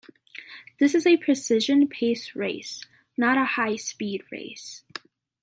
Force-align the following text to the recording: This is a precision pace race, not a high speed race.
This 0.79 0.95
is 0.95 1.05
a 1.05 1.17
precision 1.17 1.87
pace 1.87 2.33
race, 2.35 2.87
not 3.17 3.37
a 3.37 3.45
high 3.45 3.75
speed 3.75 4.23
race. 4.31 4.81